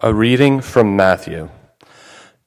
[0.00, 1.50] A reading from Matthew.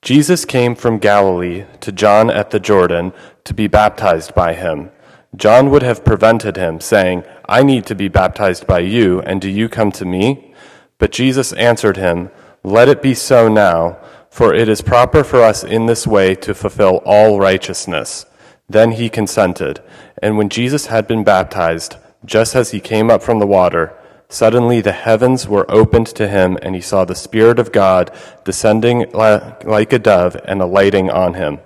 [0.01, 3.11] Jesus came from Galilee to John at the Jordan
[3.43, 4.89] to be baptized by him.
[5.35, 9.49] John would have prevented him, saying, I need to be baptized by you, and do
[9.49, 10.53] you come to me?
[10.97, 12.31] But Jesus answered him,
[12.63, 13.97] Let it be so now,
[14.29, 18.25] for it is proper for us in this way to fulfill all righteousness.
[18.69, 19.81] Then he consented.
[20.23, 23.93] And when Jesus had been baptized, just as he came up from the water,
[24.31, 28.15] Suddenly the heavens were opened to him, and he saw the Spirit of God
[28.45, 31.59] descending like a dove and alighting on him.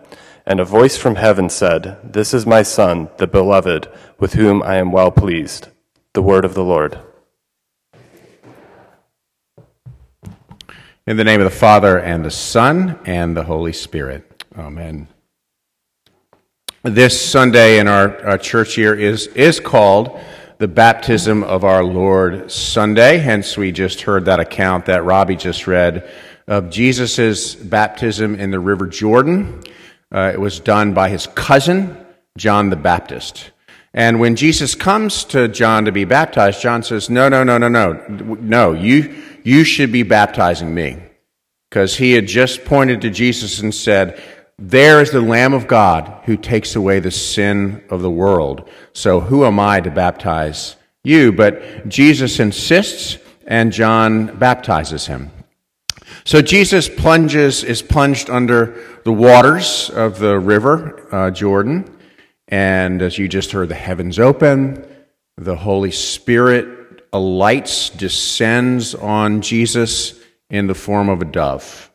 [0.47, 4.77] And a voice from heaven said, This is my Son, the beloved, with whom I
[4.77, 5.67] am well pleased.
[6.13, 6.97] The word of the Lord.
[11.05, 14.43] In the name of the Father, and the Son, and the Holy Spirit.
[14.57, 15.07] Amen.
[16.81, 20.19] This Sunday in our, our church year is, is called
[20.57, 23.17] the baptism of our Lord Sunday.
[23.17, 26.09] Hence, we just heard that account that Robbie just read
[26.47, 29.61] of Jesus' baptism in the River Jordan.
[30.13, 31.97] Uh, it was done by his cousin,
[32.37, 33.51] John the Baptist.
[33.93, 37.67] And when Jesus comes to John to be baptized, John says, No, no, no, no,
[37.67, 41.01] no, no, you, you should be baptizing me.
[41.69, 44.21] Because he had just pointed to Jesus and said,
[44.57, 48.69] there is the Lamb of God who takes away the sin of the world.
[48.93, 51.31] So who am I to baptize you?
[51.33, 55.31] But Jesus insists, and John baptizes him.
[56.23, 61.91] So Jesus plunges, is plunged under the waters of the river uh, Jordan.
[62.47, 64.87] And as you just heard, the heavens open,
[65.37, 71.91] the Holy Spirit alights, descends on Jesus in the form of a dove.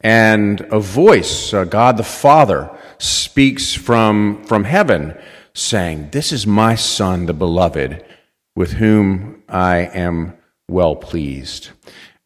[0.00, 5.16] And a voice, uh, God the Father, speaks from, from heaven
[5.52, 8.04] saying, This is my Son, the beloved,
[8.56, 11.70] with whom I am well pleased.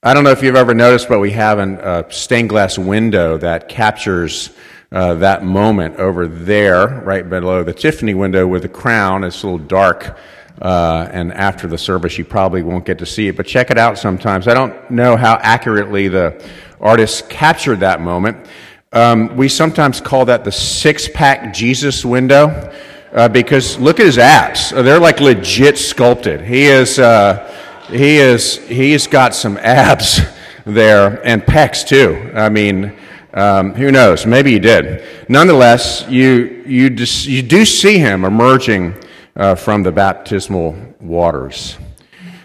[0.03, 3.69] I don't know if you've ever noticed, but we have a stained glass window that
[3.69, 4.51] captures
[4.93, 9.25] uh, that moment over there, right below the Tiffany window with the crown.
[9.25, 10.19] It's a little dark.
[10.63, 13.79] Uh, and after the service, you probably won't get to see it, but check it
[13.79, 14.47] out sometimes.
[14.47, 16.41] I don't know how accurately the
[16.85, 18.47] artists captured that moment.
[18.93, 22.73] Um, we sometimes call that the six pack Jesus window
[23.13, 24.73] uh, because look at his abs.
[24.73, 26.43] Uh, they're like legit sculpted.
[26.43, 27.51] He is, uh,
[27.89, 30.21] he is, he's got some abs
[30.65, 32.31] there and pecs too.
[32.35, 32.97] I mean,
[33.33, 34.27] um, who knows?
[34.27, 35.03] Maybe he did.
[35.29, 38.95] Nonetheless, you, you, you do see him emerging
[39.35, 41.77] uh, from the baptismal waters.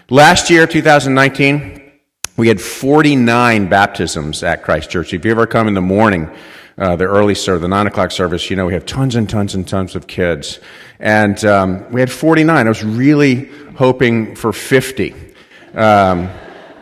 [0.08, 1.79] Last year, 2019,
[2.40, 5.12] we had 49 baptisms at Christ Church.
[5.12, 6.30] If you ever come in the morning,
[6.78, 9.54] uh, the early service, the 9 o'clock service, you know, we have tons and tons
[9.54, 10.58] and tons of kids.
[10.98, 12.66] And um, we had 49.
[12.66, 15.14] I was really hoping for 50.
[15.74, 16.30] Um,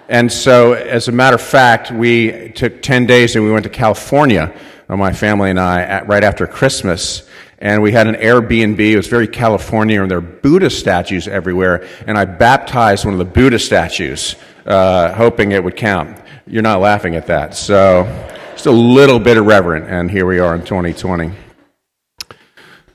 [0.08, 3.70] and so, as a matter of fact, we took 10 days and we went to
[3.70, 4.56] California,
[4.88, 7.28] uh, my family and I, at, right after Christmas.
[7.58, 8.78] And we had an Airbnb.
[8.78, 11.84] It was very California, and there are Buddha statues everywhere.
[12.06, 14.36] And I baptized one of the Buddha statues
[14.68, 16.20] uh, hoping it would count.
[16.46, 17.54] You're not laughing at that.
[17.54, 18.04] So,
[18.52, 21.32] just a little bit irreverent, and here we are in 2020.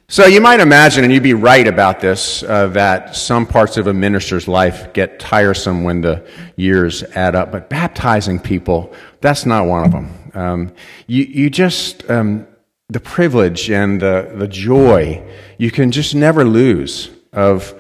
[0.08, 3.88] So, you might imagine, and you'd be right about this, uh, that some parts of
[3.88, 9.66] a minister's life get tiresome when the years add up, but baptizing people, that's not
[9.66, 10.32] one of them.
[10.36, 10.74] Um,
[11.08, 12.46] you, you just, um,
[12.90, 15.26] the privilege and the, the joy,
[15.58, 17.74] you can just never lose of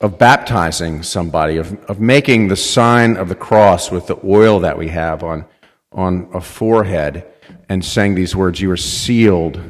[0.00, 4.76] of baptizing somebody, of, of making the sign of the cross with the oil that
[4.76, 5.44] we have on,
[5.92, 7.26] on a forehead,
[7.68, 9.60] and saying these words You are sealed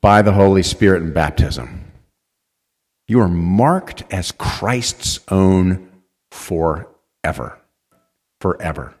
[0.00, 1.84] by the Holy Spirit in baptism.
[3.08, 5.88] You are marked as Christ's own
[6.30, 7.58] forever.
[8.40, 8.94] Forever.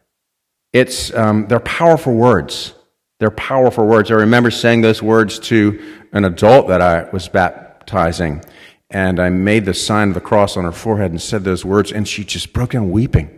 [0.72, 2.74] It's, um, they're powerful words.
[3.20, 4.10] They're powerful words.
[4.10, 8.42] I remember saying those words to an adult that I was baptizing
[8.90, 11.92] and I made the sign of the cross on her forehead and said those words,
[11.92, 13.34] and she just broke down weeping.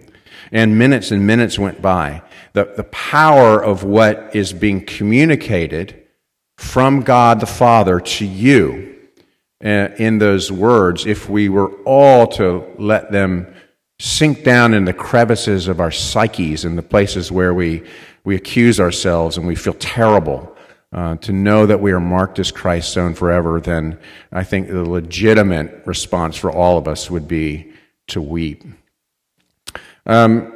[0.52, 2.22] And minutes and minutes went by.
[2.52, 6.06] The, the power of what is being communicated
[6.56, 8.96] from God the Father to you
[9.64, 13.52] uh, in those words, if we were all to let them
[13.98, 17.82] sink down in the crevices of our psyches, in the places where we,
[18.24, 20.49] we accuse ourselves and we feel terrible
[20.92, 23.98] uh, to know that we are marked as Christ's own forever, then
[24.32, 27.72] I think the legitimate response for all of us would be
[28.08, 28.64] to weep.
[30.06, 30.52] Um,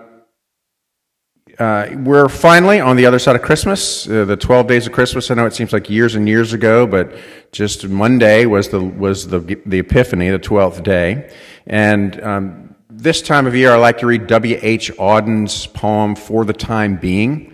[1.59, 5.31] uh, we're finally on the other side of Christmas, uh, the 12 days of Christmas.
[5.31, 7.15] I know it seems like years and years ago, but
[7.53, 11.33] just Monday was the, was the, the Epiphany, the 12th day.
[11.67, 14.91] And um, this time of year, I like to read W.H.
[14.99, 17.54] Auden's poem, For the Time Being.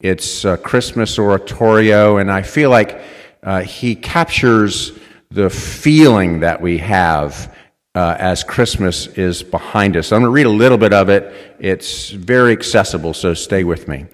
[0.00, 3.02] It's a Christmas oratorio, and I feel like
[3.42, 4.92] uh, he captures
[5.30, 7.54] the feeling that we have
[7.94, 10.10] uh, as Christmas is behind us.
[10.10, 11.56] I'm going to read a little bit of it.
[11.58, 14.06] It's very accessible, so stay with me.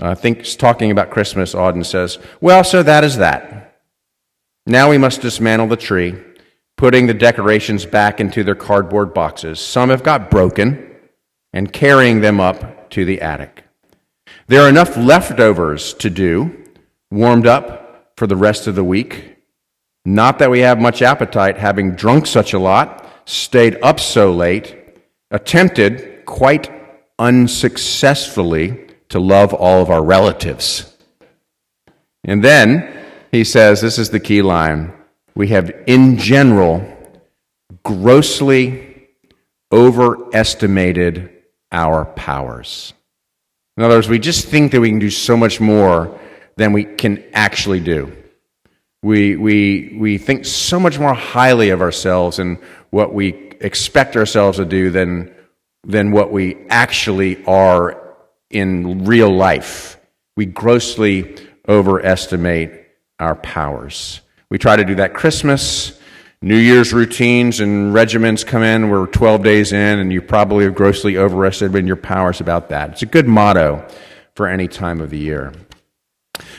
[0.00, 3.80] Uh, I think talking about Christmas, Auden says, Well, so that is that.
[4.66, 6.14] Now we must dismantle the tree,
[6.76, 9.58] putting the decorations back into their cardboard boxes.
[9.58, 10.88] Some have got broken,
[11.52, 13.61] and carrying them up to the attic.
[14.48, 16.64] There are enough leftovers to do,
[17.10, 19.36] warmed up for the rest of the week.
[20.04, 24.76] Not that we have much appetite, having drunk such a lot, stayed up so late,
[25.30, 26.70] attempted quite
[27.18, 30.96] unsuccessfully to love all of our relatives.
[32.24, 34.92] And then he says, this is the key line
[35.34, 36.86] we have, in general,
[37.84, 39.08] grossly
[39.72, 41.30] overestimated
[41.70, 42.92] our powers.
[43.82, 46.16] In other words, we just think that we can do so much more
[46.54, 48.16] than we can actually do.
[49.02, 52.58] We, we, we think so much more highly of ourselves and
[52.90, 53.30] what we
[53.60, 55.34] expect ourselves to do than,
[55.82, 58.14] than what we actually are
[58.50, 59.98] in real life.
[60.36, 61.34] We grossly
[61.66, 62.86] overestimate
[63.18, 64.20] our powers.
[64.48, 66.00] We try to do that Christmas.
[66.44, 68.90] New Year's routines and regimens come in.
[68.90, 72.90] We're 12 days in, and you probably have grossly overestimated your powers about that.
[72.90, 73.86] It's a good motto
[74.34, 75.52] for any time of the year.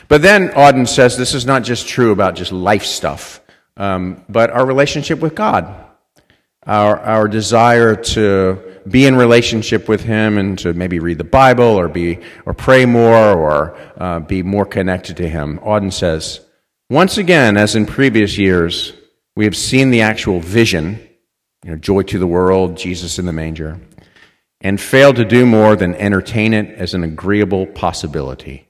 [0.07, 3.41] But then Auden says this is not just true about just life stuff,
[3.75, 5.68] um, but our relationship with God,
[6.65, 11.65] our, our desire to be in relationship with Him and to maybe read the Bible
[11.65, 15.59] or be or pray more or uh, be more connected to Him.
[15.59, 16.39] Auden says,
[16.89, 18.94] once again, as in previous years,
[19.35, 21.00] we have seen the actual vision,
[21.63, 23.80] you know, joy to the world, Jesus in the manger,
[24.62, 28.68] and failed to do more than entertain it as an agreeable possibility.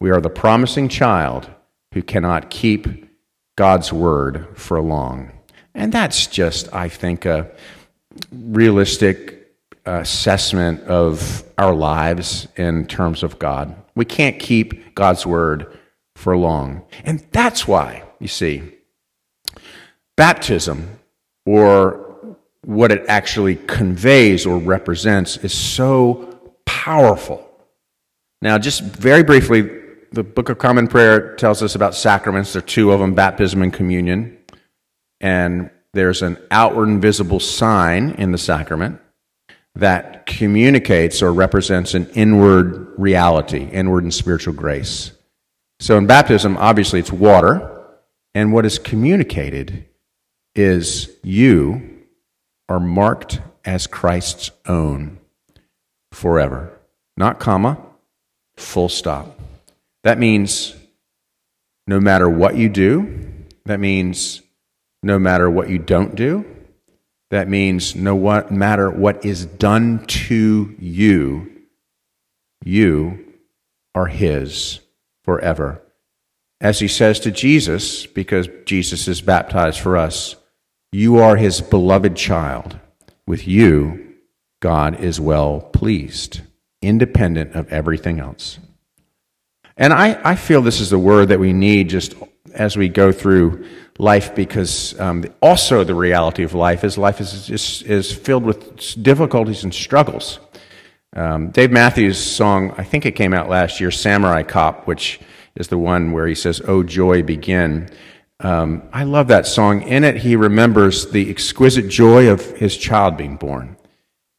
[0.00, 1.50] We are the promising child
[1.92, 3.08] who cannot keep
[3.56, 5.32] God's word for long.
[5.74, 7.50] And that's just, I think, a
[8.32, 9.52] realistic
[9.86, 13.74] assessment of our lives in terms of God.
[13.94, 15.78] We can't keep God's word
[16.16, 16.82] for long.
[17.04, 18.62] And that's why, you see,
[20.20, 20.98] baptism,
[21.46, 22.36] or
[22.66, 27.50] what it actually conveys or represents, is so powerful.
[28.42, 29.62] Now, just very briefly,
[30.12, 32.52] the Book of Common Prayer tells us about sacraments.
[32.52, 34.36] There are two of them baptism and communion.
[35.22, 39.00] And there's an outward and visible sign in the sacrament
[39.74, 45.12] that communicates or represents an inward reality, inward and spiritual grace.
[45.78, 47.86] So in baptism, obviously it's water,
[48.34, 49.86] and what is communicated
[50.54, 52.06] is you
[52.68, 55.18] are marked as Christ's own
[56.12, 56.78] forever.
[57.16, 57.78] Not comma,
[58.56, 59.38] full stop.
[60.04, 60.74] That means
[61.86, 64.42] no matter what you do, that means
[65.02, 66.44] no matter what you don't do,
[67.30, 71.50] that means no what, matter what is done to you,
[72.64, 73.34] you
[73.94, 74.80] are His
[75.24, 75.80] forever.
[76.60, 80.36] As He says to Jesus, because Jesus is baptized for us,
[80.92, 82.78] you are His beloved child.
[83.26, 84.16] With you,
[84.60, 86.40] God is well pleased,
[86.82, 88.58] independent of everything else.
[89.76, 92.14] And I, I feel this is the word that we need just
[92.52, 93.66] as we go through
[93.98, 99.02] life because um, also the reality of life is life is, is, is filled with
[99.02, 100.40] difficulties and struggles.
[101.14, 105.20] Um, Dave Matthews' song, I think it came out last year, Samurai Cop, which
[105.56, 107.88] is the one where he says, Oh, joy, begin.
[108.40, 109.82] Um, I love that song.
[109.82, 113.76] In it, he remembers the exquisite joy of his child being born.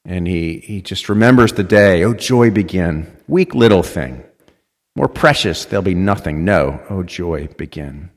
[0.04, 3.16] And he, he just remembers the day, oh, joy, begin.
[3.28, 4.24] Weak little thing.
[4.96, 6.44] More precious, there'll be nothing.
[6.44, 8.10] No, oh joy, begin.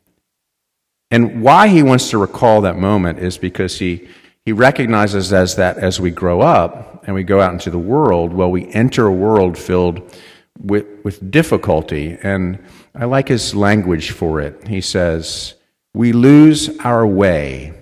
[1.11, 4.09] And why he wants to recall that moment is because he,
[4.45, 8.33] he recognizes as that as we grow up and we go out into the world,
[8.33, 10.17] well, we enter a world filled
[10.59, 12.19] with, with difficulty.
[12.23, 12.59] And
[12.95, 14.67] I like his language for it.
[14.67, 15.55] He says,
[15.95, 17.73] We lose our way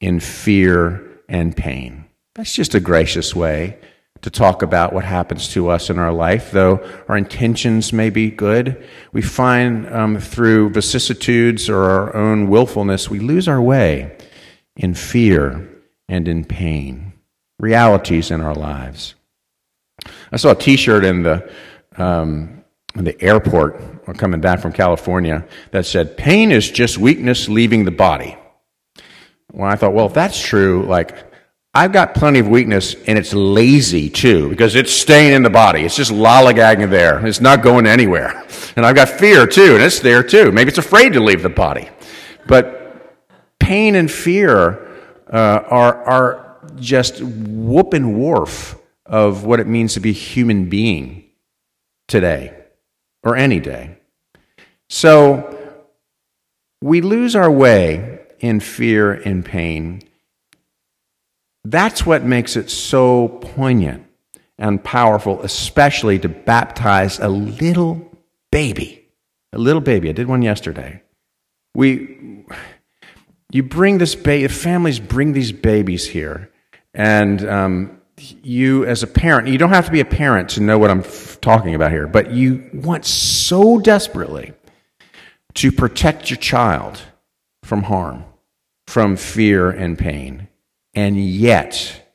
[0.00, 2.06] in fear and pain.
[2.34, 3.78] That's just a gracious way
[4.22, 8.30] to talk about what happens to us in our life, though our intentions may be
[8.30, 8.86] good.
[9.12, 14.16] We find um, through vicissitudes or our own willfulness, we lose our way
[14.76, 15.68] in fear
[16.08, 17.12] and in pain,
[17.58, 19.14] realities in our lives.
[20.32, 21.50] I saw a T-shirt in the
[21.96, 22.59] um,
[22.94, 27.90] the airport or coming back from California that said, "Pain is just weakness leaving the
[27.90, 28.36] body."
[29.52, 31.16] Well, I thought, well, if that's true, like
[31.72, 35.82] I've got plenty of weakness, and it's lazy too, because it's staying in the body.
[35.82, 37.24] It's just lollygagging there.
[37.24, 38.44] It's not going anywhere.
[38.74, 40.50] And I've got fear too, and it's there too.
[40.50, 41.88] Maybe it's afraid to leave the body.
[42.46, 43.16] But
[43.60, 44.88] pain and fear
[45.32, 51.24] uh, are, are just whoop and wharf of what it means to be human being
[52.08, 52.59] today
[53.22, 53.98] or any day.
[54.88, 55.56] So
[56.82, 60.02] we lose our way in fear and pain
[61.64, 64.06] that's what makes it so poignant
[64.58, 68.10] and powerful, especially to baptize a little
[68.50, 69.08] baby.
[69.52, 70.08] A little baby.
[70.08, 71.02] I did one yesterday.
[71.74, 72.44] We,
[73.52, 76.50] you bring this baby, families bring these babies here,
[76.94, 80.78] and um, you, as a parent, you don't have to be a parent to know
[80.78, 84.52] what I'm f- talking about here, but you want so desperately
[85.54, 87.00] to protect your child
[87.62, 88.24] from harm,
[88.86, 90.48] from fear and pain.
[90.94, 92.10] And yet,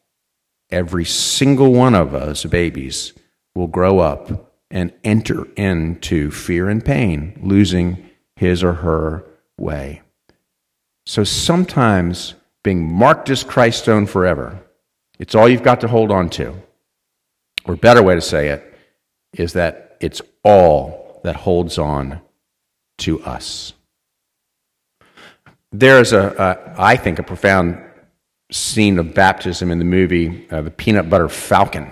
[0.69, 3.13] every single one of us babies
[3.53, 9.25] will grow up and enter into fear and pain, losing his or her
[9.57, 10.01] way.
[11.05, 12.33] So sometimes
[12.63, 14.59] being marked as Christ's stone forever,
[15.19, 16.55] it's all you've got to hold on to.
[17.65, 18.73] Or better way to say it
[19.33, 22.21] is that it's all that holds on
[22.99, 23.73] to us.
[25.71, 27.81] There is a, I think, a profound
[28.51, 31.91] scene of baptism in the movie, uh, The Peanut Butter Falcon.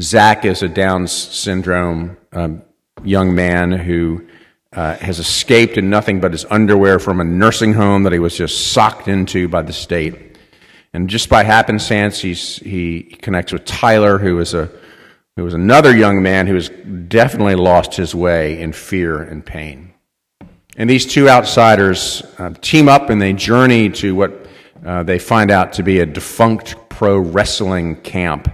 [0.00, 2.62] Zach is a Down syndrome um,
[3.02, 4.26] young man who
[4.72, 8.36] uh, has escaped in nothing but his underwear from a nursing home that he was
[8.36, 10.29] just socked into by the state.
[10.92, 14.70] And just by happenstance, he's, he connects with Tyler, who is a
[15.36, 16.68] who was another young man who has
[17.08, 19.94] definitely lost his way in fear and pain.
[20.76, 24.46] And these two outsiders uh, team up and they journey to what
[24.84, 28.52] uh, they find out to be a defunct pro wrestling camp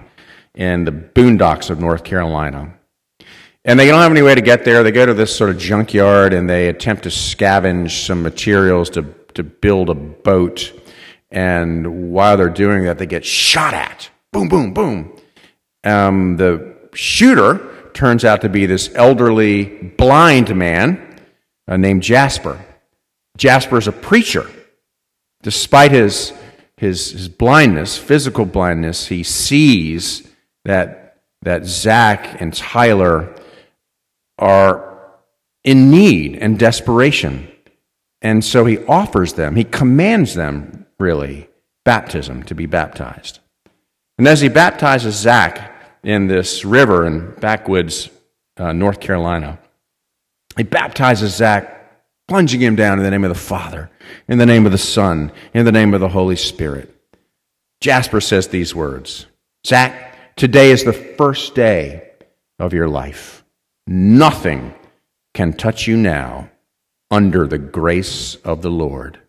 [0.55, 2.73] in the boondocks of North Carolina.
[3.65, 4.81] And they don't have any way to get there.
[4.81, 9.03] They go to this sort of junkyard and they attempt to scavenge some materials to,
[9.33, 10.71] to build a boat.
[11.29, 14.09] And while they're doing that, they get shot at.
[14.31, 15.17] Boom, boom, boom.
[15.83, 21.19] Um, the shooter turns out to be this elderly blind man
[21.67, 22.63] uh, named Jasper.
[23.37, 24.49] Jasper is a preacher.
[25.43, 26.33] Despite his,
[26.77, 30.27] his, his blindness, physical blindness, he sees
[30.65, 33.35] that, that Zach and Tyler
[34.39, 35.11] are
[35.63, 37.51] in need and desperation.
[38.21, 41.49] And so he offers them, he commands them, really,
[41.85, 43.39] baptism, to be baptized.
[44.17, 45.73] And as he baptizes Zach
[46.03, 48.09] in this river in backwoods,
[48.57, 49.59] uh, North Carolina,
[50.55, 51.73] he baptizes Zach
[52.27, 53.89] plunging him down in the name of the Father,
[54.27, 56.93] in the name of the Son, in the name of the Holy Spirit.
[57.79, 59.27] Jasper says these words
[59.65, 62.11] Zach, today is the first day
[62.59, 63.43] of your life.
[63.85, 64.73] Nothing
[65.33, 66.49] can touch you now
[67.11, 69.19] under the grace of the Lord.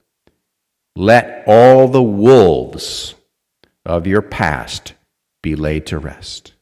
[0.98, 3.14] Let all the wolves
[3.86, 4.94] of your past
[5.44, 6.54] be laid to rest.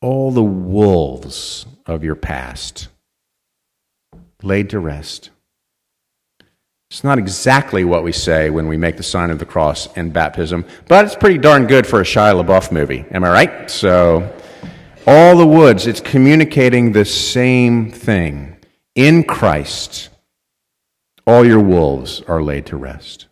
[0.00, 2.88] All the wolves of your past
[4.42, 5.30] laid to rest.
[6.90, 10.10] It's not exactly what we say when we make the sign of the cross in
[10.10, 13.04] baptism, but it's pretty darn good for a Shia LaBeouf movie.
[13.12, 13.70] Am I right?
[13.70, 14.28] So,
[15.06, 18.56] all the woods, it's communicating the same thing.
[18.96, 20.08] In Christ,
[21.26, 23.28] all your wolves are laid to rest.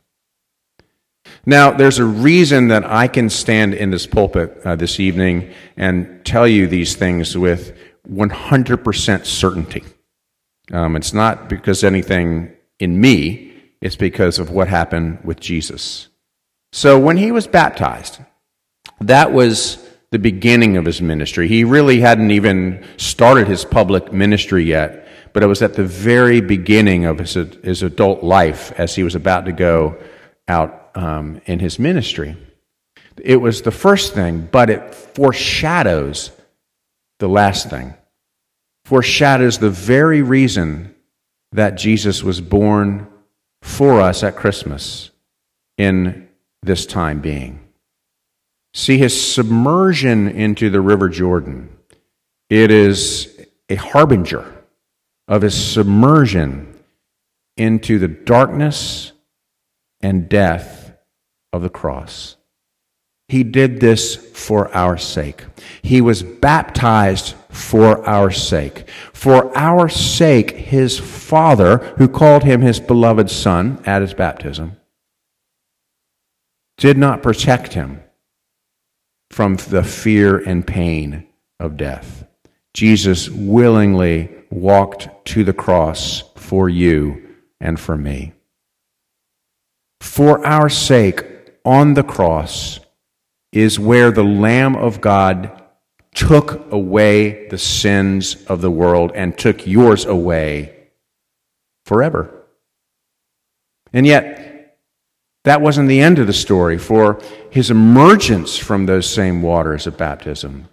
[1.47, 6.25] Now, there's a reason that I can stand in this pulpit uh, this evening and
[6.25, 7.77] tell you these things with
[8.09, 9.85] 100% certainty.
[10.73, 16.09] Um, it's not because anything in me, it's because of what happened with Jesus.
[16.73, 18.21] So when he was baptized,
[19.01, 21.49] that was the beginning of his ministry.
[21.49, 26.41] He really hadn't even started his public ministry yet, but it was at the very
[26.41, 29.97] beginning of his, his adult life as he was about to go
[30.49, 32.37] out um, in his ministry.
[33.23, 36.33] It was the first thing, but it foreshadows
[37.19, 37.95] the last thing
[38.91, 40.93] foreshadows the very reason
[41.53, 43.07] that Jesus was born
[43.63, 45.11] for us at Christmas
[45.79, 46.29] in
[46.65, 47.61] this time being.
[48.75, 51.69] See, his submersion into the River Jordan,
[52.49, 54.60] it is a harbinger
[55.31, 56.67] of his submersion
[57.57, 59.13] into the darkness
[60.03, 60.93] and death
[61.53, 62.37] of the cross.
[63.29, 65.45] He did this for our sake.
[65.83, 68.89] He was baptized for our sake.
[69.13, 74.77] For our sake, his Father, who called him his beloved Son at his baptism,
[76.77, 78.03] did not protect him
[79.31, 81.29] from the fear and pain
[81.61, 82.27] of death.
[82.75, 88.33] Jesus willingly walked to the cross for you and for me.
[90.01, 91.25] For our sake,
[91.65, 92.81] on the cross
[93.53, 95.63] is where the Lamb of God
[96.15, 100.89] took away the sins of the world and took yours away
[101.85, 102.47] forever.
[103.93, 104.79] And yet,
[105.45, 109.97] that wasn't the end of the story, for his emergence from those same waters of
[109.97, 110.69] baptism,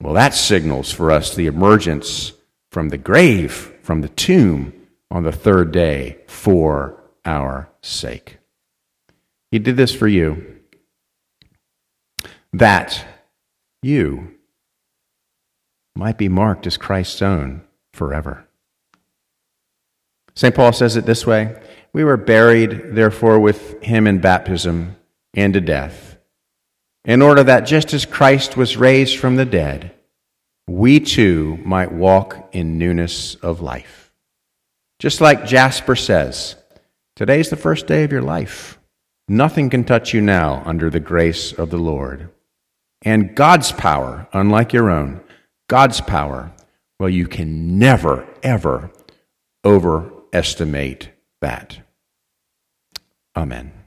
[0.00, 2.32] well, that signals for us the emergence
[2.74, 4.72] from the grave, from the tomb,
[5.08, 8.38] on the third day for our sake.
[9.52, 10.58] He did this for you,
[12.52, 13.06] that
[13.80, 14.34] you
[15.94, 17.62] might be marked as Christ's own
[17.92, 18.44] forever.
[20.34, 20.52] St.
[20.52, 21.56] Paul says it this way
[21.92, 24.96] We were buried, therefore, with him in baptism
[25.32, 26.16] and to death,
[27.04, 29.93] in order that just as Christ was raised from the dead,
[30.66, 34.12] we too might walk in newness of life.
[34.98, 36.56] Just like Jasper says,
[37.16, 38.78] today's the first day of your life.
[39.28, 42.30] Nothing can touch you now under the grace of the Lord.
[43.02, 45.20] And God's power, unlike your own,
[45.68, 46.52] God's power,
[46.98, 48.90] well, you can never, ever
[49.64, 51.80] overestimate that.
[53.36, 53.83] Amen.